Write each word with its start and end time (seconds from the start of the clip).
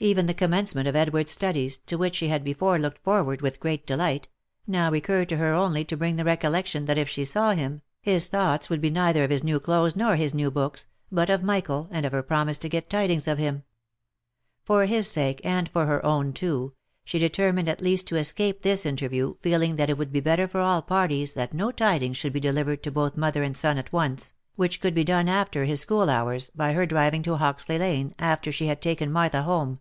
_Even 0.00 0.26
the 0.26 0.34
commencement 0.34 0.86
of 0.86 0.94
Edward's 0.94 1.30
studies, 1.30 1.78
to 1.86 1.96
which 1.96 2.16
she 2.16 2.28
had 2.28 2.44
before 2.44 2.78
looked 2.78 2.98
forward 3.02 3.40
with 3.40 3.58
great 3.58 3.86
delight, 3.86 4.28
now 4.66 4.90
recurred 4.90 5.30
to 5.30 5.38
her 5.38 5.54
only 5.54 5.82
to 5.86 5.96
bring 5.96 6.16
the 6.16 6.24
recollection 6.26 6.84
that 6.84 6.98
if 6.98 7.08
she 7.08 7.24
saw 7.24 7.52
him, 7.52 7.80
his 8.02 8.26
thoughts 8.28 8.68
would 8.68 8.82
be 8.82 8.90
neither 8.90 9.24
of 9.24 9.30
his 9.30 9.42
new 9.42 9.58
clothes 9.58 9.96
nor 9.96 10.16
his 10.16 10.34
new 10.34 10.50
books, 10.50 10.84
but 11.10 11.30
of 11.30 11.42
Michael, 11.42 11.88
and 11.90 12.04
of 12.04 12.12
her 12.12 12.22
promise 12.22 12.58
to 12.58 12.68
get 12.68 12.90
tidings 12.90 13.26
of 13.26 13.38
him. 13.38 13.62
For 14.62 14.84
his 14.84 15.08
sake, 15.08 15.40
and 15.42 15.70
her 15.74 16.04
own 16.04 16.34
too, 16.34 16.74
she 17.06 17.18
determined 17.18 17.70
at 17.70 17.80
least 17.80 18.06
to 18.08 18.16
escape 18.16 18.60
this 18.60 18.84
interview, 18.84 19.36
feeling 19.40 19.76
that 19.76 19.88
it 19.88 19.96
would 19.96 20.12
be 20.12 20.20
better 20.20 20.46
for 20.46 20.60
all 20.60 20.82
parties 20.82 21.32
that 21.32 21.54
no 21.54 21.72
tidings 21.72 22.18
should 22.18 22.34
be 22.34 22.40
de 22.40 22.52
livered 22.52 22.82
to 22.82 22.90
both 22.92 23.16
mother 23.16 23.42
and 23.42 23.56
son 23.56 23.78
at 23.78 23.90
once, 23.90 24.34
which 24.54 24.82
could 24.82 24.94
be 24.94 25.02
done 25.04 25.30
after 25.30 25.64
his 25.64 25.80
school 25.80 26.10
hours, 26.10 26.50
by 26.54 26.74
her 26.74 26.84
driving 26.84 27.22
to 27.22 27.36
Hoxley 27.38 27.78
lane, 27.78 28.14
after 28.18 28.52
she 28.52 28.66
had 28.66 28.82
taken 28.82 29.10
Martha 29.10 29.44
home. 29.44 29.80